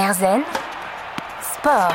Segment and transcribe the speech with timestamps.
[0.00, 0.44] Erzen
[1.42, 1.94] Sport.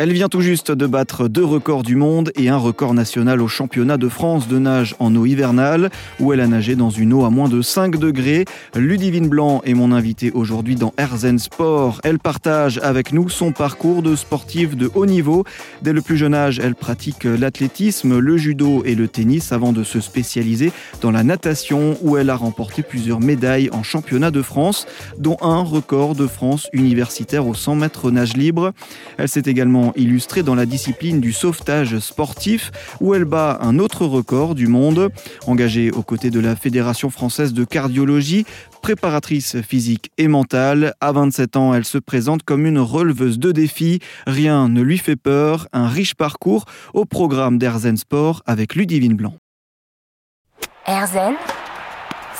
[0.00, 3.48] Elle vient tout juste de battre deux records du monde et un record national au
[3.48, 7.26] championnat de France de nage en eau hivernale, où elle a nagé dans une eau
[7.26, 8.46] à moins de 5 degrés.
[8.74, 12.00] Ludivine Blanc est mon invitée aujourd'hui dans Erzen Sport.
[12.02, 15.44] Elle partage avec nous son parcours de sportive de haut niveau.
[15.82, 19.84] Dès le plus jeune âge, elle pratique l'athlétisme, le judo et le tennis avant de
[19.84, 20.72] se spécialiser
[21.02, 24.86] dans la natation, où elle a remporté plusieurs médailles en championnat de France,
[25.18, 28.72] dont un record de France universitaire au 100 mètres nage libre.
[29.18, 34.06] Elle s'est également illustrée dans la discipline du sauvetage sportif où elle bat un autre
[34.06, 35.10] record du monde.
[35.46, 38.44] Engagée aux côtés de la Fédération française de cardiologie,
[38.82, 44.00] préparatrice physique et mentale, à 27 ans, elle se présente comme une releveuse de défis.
[44.26, 45.68] Rien ne lui fait peur.
[45.72, 49.34] Un riche parcours au programme d'Erzen Sport avec Ludivine Blanc.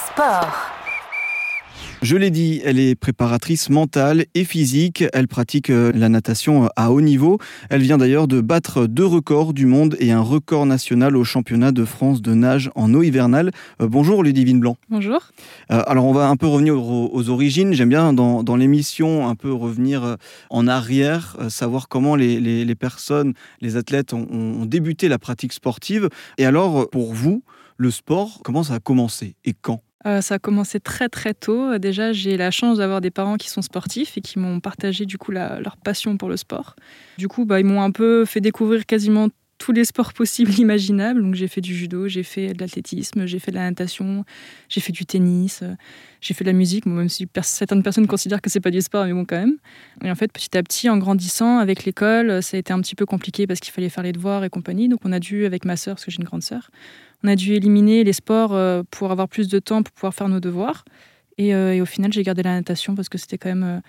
[0.07, 0.80] Sport.
[2.03, 5.05] Je l'ai dit, elle est préparatrice mentale et physique.
[5.13, 7.37] Elle pratique euh, la natation euh, à haut niveau.
[7.69, 11.73] Elle vient d'ailleurs de battre deux records du monde et un record national au championnat
[11.73, 13.51] de France de nage en eau hivernale.
[13.83, 14.79] Euh, bonjour Ludivine Blanc.
[14.89, 15.21] Bonjour.
[15.69, 17.75] alors on va un peu revenir aux, origines.
[17.75, 20.17] J'aime bien dans, l'émission un peu revenir
[20.49, 26.09] en arrière, savoir comment les, personnes, les athlètes ont, ont débuté la pratique sportive.
[26.39, 27.43] Et alors pour vous,
[27.77, 29.83] le sport, comment ça a commencé et quand?
[30.07, 31.79] Euh, ça a commencé très très tôt.
[31.79, 35.19] Déjà, j'ai la chance d'avoir des parents qui sont sportifs et qui m'ont partagé du
[35.19, 36.75] coup leur passion pour le sport.
[37.19, 39.29] Du coup, bah, ils m'ont un peu fait découvrir quasiment
[39.61, 41.23] tous les sports possibles imaginables.
[41.23, 44.25] Donc j'ai fait du judo, j'ai fait de l'athlétisme, j'ai fait de la natation,
[44.69, 45.75] j'ai fait du tennis, euh,
[46.21, 49.05] j'ai fait de la musique, même si certaines personnes considèrent que c'est pas du sport,
[49.05, 49.59] mais bon quand même.
[50.03, 52.97] Et en fait, petit à petit, en grandissant avec l'école, ça a été un petit
[52.97, 54.89] peu compliqué parce qu'il fallait faire les devoirs et compagnie.
[54.89, 56.71] Donc on a dû, avec ma sœur, parce que j'ai une grande sœur,
[57.23, 60.29] on a dû éliminer les sports euh, pour avoir plus de temps pour pouvoir faire
[60.29, 60.85] nos devoirs.
[61.37, 63.83] Et, euh, et au final, j'ai gardé la natation parce que c'était quand même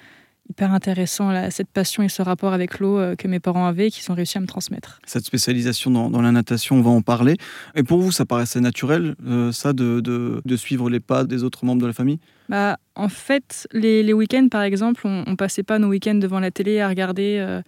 [0.50, 4.12] hyper intéressant, cette passion et ce rapport avec l'eau que mes parents avaient et qu'ils
[4.12, 5.00] ont réussi à me transmettre.
[5.06, 7.38] Cette spécialisation dans, la natation, on va en parler.
[7.76, 9.16] Et pour vous, ça paraissait naturel,
[9.52, 12.20] ça, de, de, suivre les pas des autres membres de la famille?
[12.50, 16.42] Bah, En fait, les, les week-ends, par exemple, on, ne passait pas nos week-ends devant
[16.42, 17.62] la télé à regarder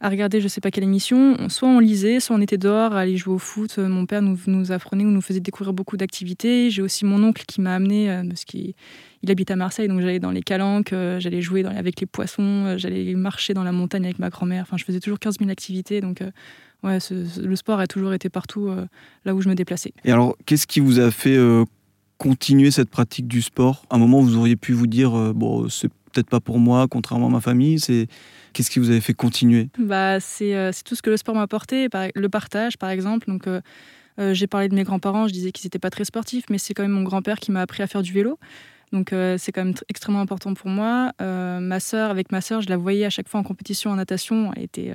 [0.00, 1.36] à regarder je sais pas quelle émission.
[1.48, 3.76] Soit on lisait, soit on était dehors à aller jouer au foot.
[3.78, 6.70] Euh, mon père nous, nous apprenait ou nous faisait découvrir beaucoup d'activités.
[6.70, 8.74] J'ai aussi mon oncle qui m'a amené, euh, parce qu'il
[9.22, 12.76] il habite à Marseille, donc j'allais dans les calanques, euh, j'allais jouer avec les poissons,
[12.76, 14.62] j'allais marcher dans la montagne avec ma grand-mère.
[14.62, 16.00] Enfin, je faisais toujours 15 000 activités.
[16.00, 16.22] Donc,
[16.82, 18.70] ouais, le sport a toujours été partout
[19.24, 19.92] là où je me déplaçais.
[20.04, 21.36] Et alors, qu'est-ce qui vous a fait
[22.18, 23.84] continuer cette pratique du sport?
[23.90, 27.26] À un moment, vous auriez pu vous dire, bon, c'est peut-être pas pour moi, contrairement
[27.26, 27.78] à ma famille.
[27.78, 28.08] C'est
[28.56, 29.68] Qu'est-ce qui vous avait fait continuer?
[29.78, 33.26] Bah, euh, c'est, tout ce que le sport m'a apporté, le partage par exemple.
[33.28, 33.60] Donc, euh,
[34.18, 36.72] euh, j'ai parlé de mes grands-parents, je disais qu'ils n'étaient pas très sportifs, mais c'est
[36.72, 38.38] quand même mon grand-père qui m'a appris à faire du vélo.
[38.92, 41.12] Donc c'est quand même extrêmement important pour moi.
[41.18, 44.52] ma sœur, avec ma sœur, je la voyais à chaque fois en compétition en natation.
[44.56, 44.94] Elle était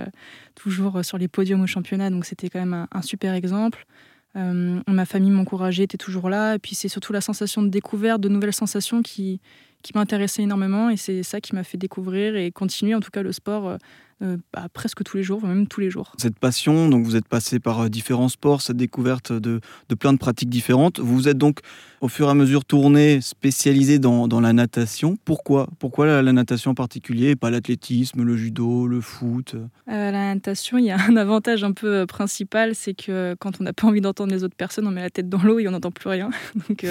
[0.56, 3.86] toujours sur les podiums au championnat, donc c'était quand même un, super exemple.
[4.34, 6.56] ma famille m'encourageait, était toujours là.
[6.56, 9.42] Et puis c'est surtout la sensation de découverte, de nouvelles sensations qui,
[9.82, 13.24] qui m'intéressait énormément et c'est ça qui m'a fait découvrir et continuer en tout cas
[13.24, 13.78] le sport euh,
[14.24, 16.14] euh, bah, presque tous les jours, même tous les jours.
[16.20, 20.14] Cette passion, donc vous êtes passé par euh, différents sports, cette découverte de, de, plein
[20.14, 21.00] de pratiques différentes.
[21.00, 21.62] Vous vous êtes donc
[22.02, 25.18] au fur et à mesure tourné, spécialisé dans, dans la natation.
[25.26, 29.56] Pourquoi Pourquoi la, natation en particulier et pas l'athlétisme, le judo, le foot
[29.88, 33.74] La natation, il y a un avantage un peu principal, c'est que quand on n'a
[33.74, 35.92] pas envie d'entendre les autres personnes, on met la tête dans l'eau et on n'entend
[35.92, 36.30] plus rien.
[36.70, 36.86] Donc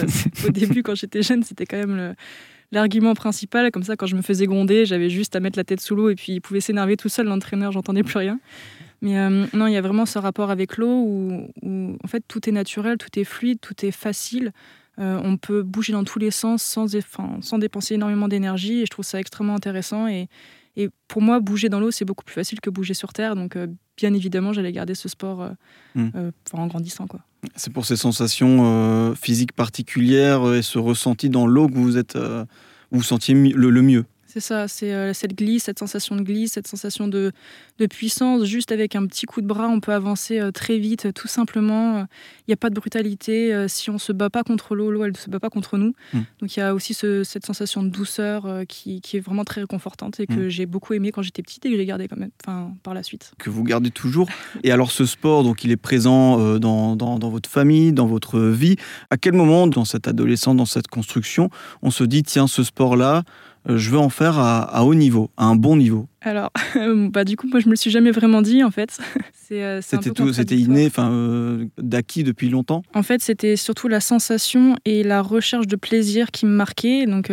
[0.45, 2.15] au début, quand j'étais jeune, c'était quand même le
[2.73, 3.71] l'argument principal.
[3.71, 6.11] Comme ça, quand je me faisais gronder, j'avais juste à mettre la tête sous l'eau
[6.11, 8.39] et puis il pouvait s'énerver tout seul, l'entraîneur, j'entendais plus rien.
[9.03, 12.49] Mais euh, non, il y a vraiment ce rapport avec l'eau où, en fait tout
[12.49, 14.53] est naturel, tout est fluide, tout est facile.
[14.99, 16.87] Euh, on peut bouger dans tous les sens sans,
[17.41, 20.09] sans dépenser énormément d'énergie et je trouve ça extrêmement intéressant.
[20.09, 20.29] Et,
[20.77, 23.35] et pour moi, bouger dans l'eau, c'est beaucoup plus facile que bouger sur Terre.
[23.35, 23.67] Donc, euh,
[23.97, 25.51] bien évidemment, j'allais garder ce sport
[25.95, 26.11] hmm.
[26.53, 27.07] en grandissant.
[27.07, 27.21] Quoi.
[27.57, 32.17] C'est pour ces sensations euh, physiques particulières et ce ressenti dans l'eau que vous êtes,
[32.17, 32.45] euh,
[32.91, 34.05] vous sentiez le mieux.
[34.33, 37.33] C'est ça, c'est euh, cette glisse, cette sensation de glisse, cette sensation de,
[37.81, 38.45] de, puissance.
[38.45, 41.99] Juste avec un petit coup de bras, on peut avancer euh, très vite, tout simplement.
[41.99, 43.53] Il n'y a pas de brutalité.
[43.53, 45.51] Euh, si on ne se bat pas contre l'eau, l'eau, elle ne se bat pas
[45.51, 45.95] contre nous.
[46.13, 46.21] Hmm.
[46.41, 50.21] Donc il y a aussi cette sensation de douceur qui, qui, est vraiment très réconfortante
[50.21, 50.49] et que hmm.
[50.49, 53.03] j'ai beaucoup aimé quand j'étais petite et que j'ai gardé quand même enfin, par la
[53.03, 53.33] suite.
[53.37, 54.29] Que vous gardez toujours.
[54.63, 58.39] et alors ce sport, donc il est présent dans, dans, dans votre famille, dans votre
[58.39, 58.77] vie.
[59.11, 61.51] À quel moment, dans cette adolescence, dans cette construction,
[61.83, 63.25] on se dit, tiens, ce sport-là,
[63.60, 66.51] euh, je veux en faire à, haut niveau, à un bon niveau Alors,
[67.11, 68.99] bah, du coup, moi, je me le suis jamais vraiment dit, en fait.
[69.53, 72.85] Euh, c'était tout, c'était inné, enfin, euh, d'acquis depuis longtemps.
[72.95, 77.05] En fait, c'était surtout la sensation et la recherche de plaisir qui me marquaient.
[77.05, 77.33] Donc,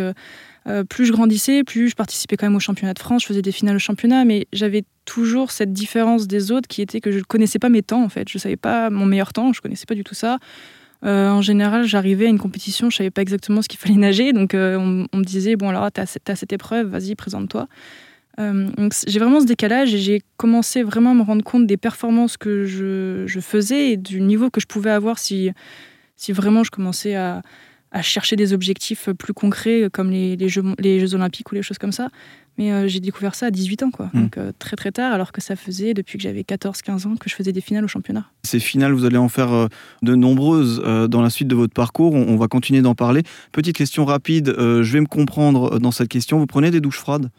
[0.68, 3.42] euh, plus je grandissais, plus je participais quand même au championnat de France, je faisais
[3.42, 7.18] des finales au championnat, mais j'avais toujours cette différence des autres qui était que je
[7.18, 8.28] ne connaissais pas mes temps en fait.
[8.28, 10.38] Je ne savais pas mon meilleur temps, je ne connaissais pas du tout ça.
[11.04, 14.32] Euh, en général, j'arrivais à une compétition, je savais pas exactement ce qu'il fallait nager,
[14.32, 14.76] donc euh,
[15.12, 17.68] on, me disait bon alors tu as, cette épreuve, vas-y présente-toi.
[18.38, 22.36] donc j'ai vraiment ce décalage et j'ai commencé vraiment à me rendre compte des performances
[22.36, 25.50] que je, je, faisais et du niveau que je pouvais avoir si,
[26.16, 27.42] si vraiment je commençais à,
[27.90, 31.62] à chercher des objectifs plus concrets comme les, les, jeux, les Jeux Olympiques ou les
[31.62, 32.08] choses comme ça.
[32.58, 34.10] Mais euh, j'ai découvert ça à 18 ans, quoi.
[34.12, 34.22] Hmm.
[34.22, 37.30] Donc euh, très très tard, alors que ça faisait depuis que j'avais 14-15 ans que
[37.30, 38.26] je faisais des finales au championnat.
[38.42, 39.68] Ces finales, vous allez en faire euh,
[40.02, 42.14] de nombreuses dans la suite de votre parcours.
[42.14, 43.22] On, va continuer d'en parler.
[43.52, 46.38] Petite question rapide, je vais me comprendre dans cette question.
[46.38, 47.30] Vous prenez des douches froides?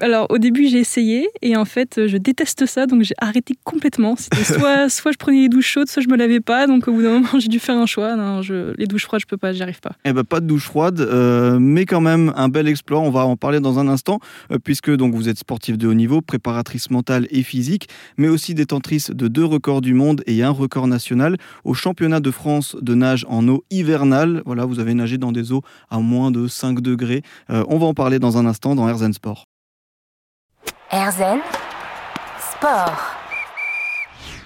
[0.00, 4.16] Alors au début j'ai essayé et en fait je déteste ça donc j'ai arrêté complètement.
[4.16, 6.66] C'était soit, soit je prenais les douches chaudes, soit je me lavais pas.
[6.66, 8.16] Donc au bout d'un moment j'ai dû faire un choix.
[8.16, 9.92] Non, je, les douches froides je peux pas, j'y arrive pas.
[10.04, 13.00] Eh ben pas de douche froide, euh, mais quand même un bel exploit.
[13.00, 14.20] On va en parler dans un instant
[14.52, 18.54] euh, puisque donc vous êtes sportif de haut niveau, préparatrice mentale et physique, mais aussi
[18.54, 22.94] détentrice de deux records du monde et un record national au championnat de France de
[22.94, 24.42] nage en eau hivernale.
[24.46, 27.22] Voilà, vous avez nagé dans des eaux à moins de 5 degrés.
[27.50, 29.47] Euh, on va en parler dans un instant dans Herzen Sport.
[30.90, 31.42] Erzen
[32.40, 32.98] Sport.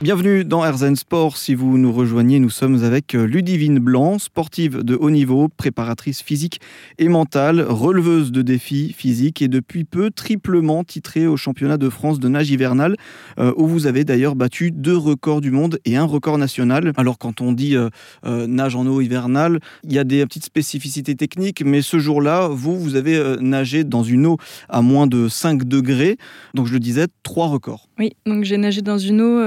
[0.02, 1.36] Bienvenue dans Erzen Sport.
[1.36, 6.22] Si vous nous rejoignez, nous sommes avec euh, Ludivine Blanc, sportive de haut niveau, préparatrice
[6.22, 6.60] physique
[6.98, 12.18] et mentale, releveuse de défis physiques et depuis peu triplement titrée au championnat de France
[12.18, 12.96] de nage hivernale,
[13.38, 16.92] euh, où vous avez d'ailleurs battu deux records du monde et un record national.
[16.96, 17.88] Alors quand on dit euh,
[18.24, 22.76] nage en eau hivernale, il y a des petites spécificités techniques, mais ce jour-là, vous,
[22.76, 24.36] vous avez nagé dans une eau
[24.68, 26.16] à moins de 5 degrés.
[26.54, 27.88] Donc je le disais, trois records.
[28.00, 29.38] Oui, donc j'ai nagé dans une eau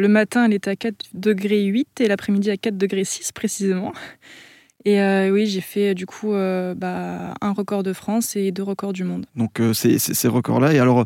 [0.00, 3.92] le matin, elle était à 4 degrés 8 et l'après-midi à 4 degrés 6 précisément.
[4.84, 8.62] Et euh, oui, j'ai fait du coup euh, bah, un record de France et deux
[8.62, 9.26] records du monde.
[9.36, 10.72] Donc euh, c'est ces records-là.
[10.72, 11.04] Et alors,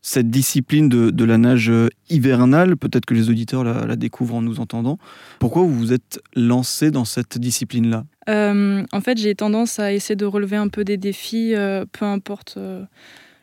[0.00, 1.72] cette discipline de, la nage
[2.08, 4.98] hivernale, peut-être que les auditeurs la, découvrent en nous entendant.
[5.40, 8.04] Pourquoi vous vous êtes lancé dans cette discipline-là?
[8.28, 11.54] En fait, j'ai tendance à essayer de relever un peu des défis,
[11.92, 12.58] peu importe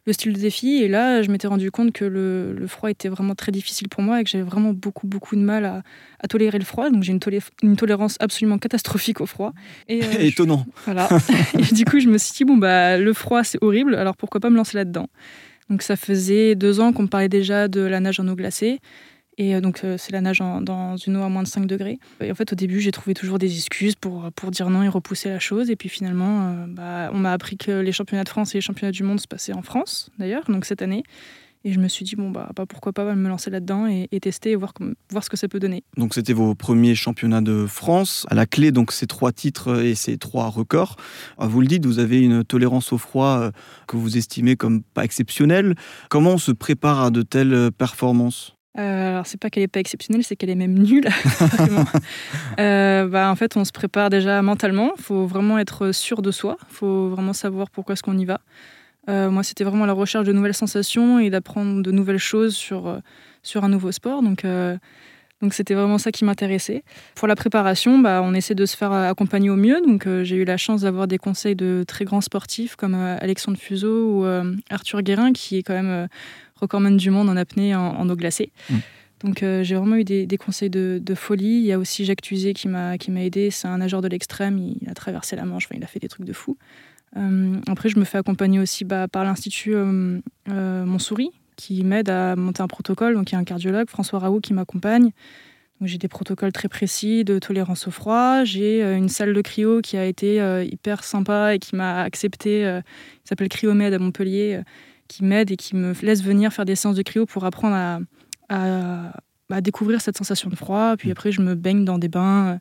[0.06, 0.78] le style de défi.
[0.78, 4.22] Et là, je m'étais rendu compte que le, froid était vraiment très difficile pour moi
[4.22, 6.90] et que j'avais vraiment beaucoup, beaucoup de mal à, tolérer le froid.
[6.90, 9.54] Donc j'ai une, tolérance absolument catastrophique au froid.
[9.88, 10.66] Et, euh, Étonnant.
[10.86, 11.07] voilà.
[11.60, 14.40] et du coup, je me suis dit, bon, bah, le froid, c'est horrible, alors pourquoi
[14.40, 15.07] pas me lancer là-dedans?
[15.69, 18.80] Donc ça faisait deux ans qu'on me parlait déjà de la nage en eau glacée.
[19.38, 22.00] Et euh, donc, euh, c'est la nage dans une eau à moins de 5 degrés.
[22.22, 24.88] Et en fait, au début, j'ai trouvé toujours des excuses pour, pour dire non et
[24.88, 25.70] repousser la chose.
[25.70, 28.62] Et puis finalement, euh, bah, on m'a appris que les championnats de France et les
[28.62, 31.04] championnats du monde se passaient en France, d'ailleurs, donc cette année.
[31.68, 34.52] Et je me suis dit, bon, bah, bah pourquoi pas me lancer là-dedans et, tester
[34.52, 34.72] et voir,
[35.10, 35.84] voir ce que ça peut donner.
[35.98, 38.28] Donc, c'était vos premiers championnats de France.
[38.30, 40.96] À la clé, donc, ces trois titres et ces trois records.
[41.40, 43.50] Vous le dites, vous avez une tolérance au froid
[43.88, 45.74] que vous estimez comme pas exceptionnelle.
[46.12, 48.55] Comment on se prépare à de telles performances?
[48.77, 51.07] Euh, alors, c'est pas qu'elle est pas exceptionnelle, c'est qu'elle est même nulle.
[52.60, 54.92] euh, bah, en fait, on se prépare déjà mentalement.
[54.98, 56.57] Il faut vraiment être sûr de soi.
[56.69, 58.42] Il faut vraiment savoir pourquoi est-ce qu'on y va.
[59.07, 62.88] Euh, moi, c'était vraiment la recherche de nouvelles sensations et d'apprendre de nouvelles choses sur,
[62.88, 63.00] euh,
[63.44, 64.22] sur un nouveau sport.
[64.22, 64.45] Donc,
[65.42, 66.83] donc c'était vraiment ça qui m'intéressait.
[67.13, 69.80] Pour la préparation, bah, on essaie de se faire accompagner au mieux.
[69.86, 74.10] Donc j'ai eu la chance d'avoir des conseils de très grands sportifs comme Alexandre Fuseau
[74.10, 74.25] ou
[74.69, 76.07] Arthur Guérin, qui est quand même
[76.59, 78.52] recordman du monde en apnée en, eau glacée.
[78.69, 78.76] Mm.
[79.24, 81.57] Donc euh, j'ai vraiment eu des, conseils de, folie.
[81.57, 83.50] Il y a aussi Jacques Tuzé qui m'a aidé.
[83.52, 84.57] C'est un nageur de l'extrême.
[84.57, 85.68] Il, a traversé la Manche.
[85.74, 86.57] il a fait des trucs de fou.
[87.18, 92.35] Euh, après, je me fais accompagner aussi bah, par l'Institut euh, Montsouris qui m'aide à
[92.35, 93.16] monter un protocole.
[93.16, 95.12] Donc il y a un cardiologue, François Raoult, qui m'accompagne.
[95.81, 98.44] J'ai des protocoles très précis de tolérance au froid.
[98.44, 100.35] J'ai une salle de cryo qui a été
[100.69, 102.62] hyper sympa et qui m'a accepté.
[102.62, 104.62] il s'appelle Cryomed à Montpellier
[105.07, 109.12] qui m'aide et qui me laisse venir faire des séances de cryo pour apprendre à,
[109.50, 110.95] à, découvrir cette sensation de froid.
[110.97, 111.12] Puis mm.
[111.12, 112.59] après, je me baigne dans des bains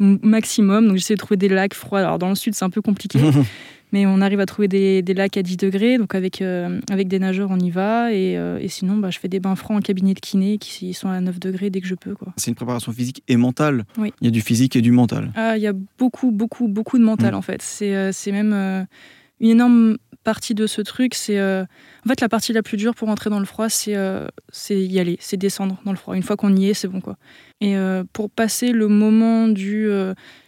[0.00, 0.88] euh, maximum.
[0.88, 2.00] Donc j'essaie de trouver des lacs froids.
[2.00, 3.18] Alors dans le sud, c'est un peu compliqué.
[3.92, 5.98] mais on arrive à trouver des, des, lacs à 10 degrés.
[5.98, 8.12] Donc avec, euh, avec des nageurs, on y va.
[8.12, 10.94] Et, euh, et sinon, bah, je fais des bains froids en cabinet de kiné qui
[10.94, 12.14] sont à 9 degrés dès que je peux.
[12.36, 13.84] C'est une préparation physique et mentale.
[13.98, 14.12] Oui.
[14.20, 15.32] Il y a du physique et du mental.
[15.36, 17.36] Ah, il y a beaucoup, beaucoup, beaucoup de mental mm.
[17.36, 17.62] en fait.
[17.62, 18.86] C'est même
[19.40, 21.62] une énorme partie de ce truc, c'est euh,
[22.04, 24.26] en fait la partie la plus dure pour entrer dans le froid, c'est euh,
[24.68, 26.16] y aller, c'est descendre dans le froid.
[26.16, 27.16] Une fois qu'on y est, c'est bon quoi.
[27.60, 29.88] Et euh, pour passer le moment du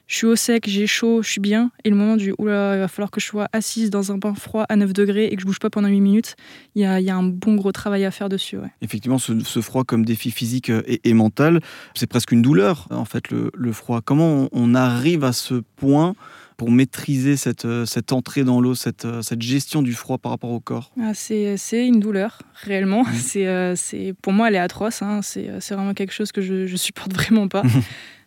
[0.09, 2.81] je suis au sec, j'ai chaud, je suis bien, et le moment du oula, il
[2.81, 5.43] va falloir que je sois assise dans un bain froid à 9 degrés et que
[5.43, 6.35] je bouge pas pendant 8 minutes,
[6.75, 8.57] il y a, y a, un bon gros travail à faire dessus.
[8.81, 11.61] Effectivement, ce, froid comme défi physique et, mental,
[11.95, 14.01] c'est presque une douleur en fait le, froid.
[14.03, 16.15] Comment on arrive à ce point
[16.59, 20.61] pour maîtriser cette, cette entrée dans l'eau, cette, cette gestion du froid par rapport au
[20.61, 23.05] corps ah, c'est, une douleur, réellement.
[23.15, 25.01] C'est, c'est, pour moi, elle est atroce.
[25.01, 25.21] Hein.
[25.23, 27.63] C'est, vraiment quelque chose que je, je supporte vraiment pas.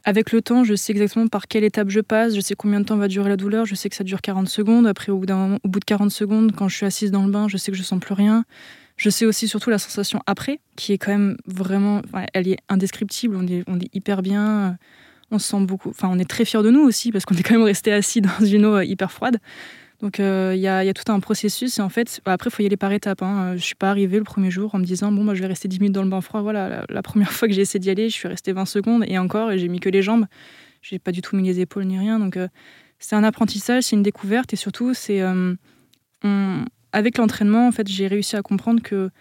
[0.03, 2.85] Avec le temps, je sais exactement par quelle étape je passe, je sais combien de
[2.85, 4.88] temps va durer la douleur, je sais que ça dure 40 secondes.
[4.88, 7.47] Après, au bout, au bout de 40 secondes, quand je suis assise dans le bain,
[7.47, 8.43] je sais que je sens plus rien.
[8.97, 12.01] Je sais aussi surtout la sensation après, qui est quand même vraiment,
[12.33, 13.35] elle est indescriptible.
[13.35, 14.77] On est, on est hyper bien,
[15.31, 17.43] on se sent beaucoup, enfin, on est très fiers de nous aussi parce qu'on est
[17.43, 19.39] quand même resté assis dans une eau hyper froide.
[20.01, 22.65] Donc euh, il y, a, tout un processus et en fait, après, il faut y
[22.65, 23.21] aller par étapes.
[23.21, 23.55] Hein.
[23.55, 25.67] Je suis pas arrivée le premier jour en me disant, bon, moi, je vais rester
[25.67, 26.41] 10 minutes dans le bain froid.
[26.41, 29.19] Voilà, la, première fois que j'ai essayé d'y aller, je suis restée 20 secondes et
[29.19, 30.25] encore, j'ai mis que les jambes.
[30.81, 32.17] J'ai pas du tout mis les épaules ni rien.
[32.17, 32.47] Donc euh,
[32.97, 35.53] c'est un apprentissage, c'est une découverte et surtout, c'est euh,
[36.91, 39.11] avec l'entraînement, en fait, j'ai réussi à comprendre que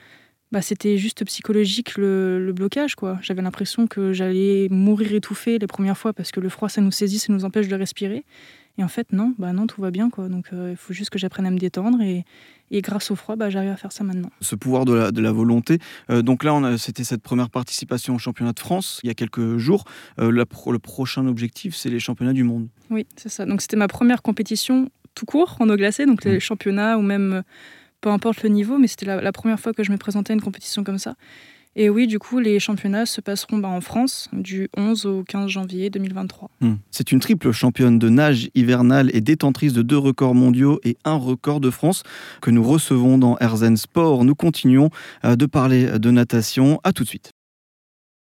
[0.53, 2.95] bah, c'était juste psychologique le, le blocage.
[2.95, 3.19] quoi.
[3.23, 6.91] J'avais l'impression que j'allais mourir étouffée les premières fois parce que le froid, ça nous
[6.91, 8.25] saisit, ça nous empêche de respirer.
[8.79, 10.11] Et en fait, non, bah non, tout va bien.
[10.11, 10.29] Quoi.
[10.29, 12.01] Donc, euh, il faut juste que j'apprenne à me détendre.
[12.01, 12.25] Et,
[12.71, 14.31] et grâce au froid, bah, j'arrive à faire ça maintenant.
[14.41, 15.79] Ce pouvoir de la, de la volonté.
[16.09, 19.59] Euh, donc là, c'était cette première participation au championnat de France il y a quelques
[19.59, 19.85] jours.
[20.19, 22.69] Euh, le prochain objectif, c'est les championnats du monde.
[22.91, 23.45] Oui, c'est ça.
[23.45, 26.07] Donc c'était ma première compétition tout court en eau glacée.
[26.07, 26.41] Donc les mmh.
[26.41, 27.43] championnats ou même
[28.01, 30.41] peu importe le niveau, mais c'était la, première fois que je me présentais à une
[30.41, 31.15] compétition comme ça.
[31.77, 35.49] Et oui, du coup, les championnats se passeront bah, en France du 11 au 15
[35.49, 36.51] janvier 2023.
[36.61, 36.75] Hmm.
[36.91, 41.15] C'est une triple championne de nage hivernale et détentrice de deux records mondiaux et un
[41.15, 42.03] record de France
[42.43, 44.25] que nous recevons dans Herzen Sport.
[44.25, 44.91] Nous continuons
[45.25, 46.81] euh, de parler de natation.
[46.83, 47.33] À tout de suite.